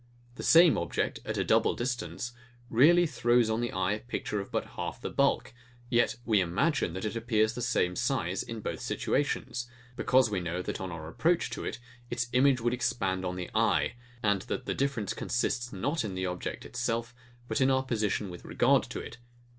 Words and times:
The 0.33 0.41
same 0.41 0.79
object, 0.79 1.19
at 1.25 1.37
a 1.37 1.43
double 1.43 1.75
distance, 1.75 2.31
really 2.71 3.05
throws 3.05 3.51
on 3.51 3.61
the 3.61 3.71
eye 3.71 3.91
a 3.91 3.99
picture 3.99 4.39
of 4.41 4.51
but 4.51 4.69
half 4.69 4.99
the 4.99 5.11
bulk; 5.11 5.53
yet 5.91 6.15
we 6.25 6.41
imagine 6.41 6.93
that 6.93 7.05
it 7.05 7.15
appears 7.15 7.51
of 7.51 7.55
the 7.57 7.61
same 7.61 7.95
size 7.95 8.41
in 8.41 8.61
both 8.61 8.79
situations; 8.79 9.69
because 9.95 10.27
we 10.31 10.39
know 10.39 10.63
that 10.63 10.81
on 10.81 10.91
our 10.91 11.07
approach 11.07 11.51
to 11.51 11.63
it, 11.65 11.77
its 12.09 12.29
image 12.33 12.59
would 12.59 12.73
expand 12.73 13.23
on 13.23 13.35
the 13.35 13.51
eye, 13.53 13.93
and 14.23 14.41
that 14.49 14.65
the 14.65 14.73
difference 14.73 15.13
consists 15.13 15.71
not 15.71 16.03
in 16.03 16.15
the 16.15 16.25
object 16.25 16.65
itself, 16.65 17.13
but 17.47 17.61
in 17.61 17.69
our 17.69 17.83
position 17.83 18.31
with 18.31 18.43
regard 18.43 18.81
to 18.81 18.99
it. 18.99 19.19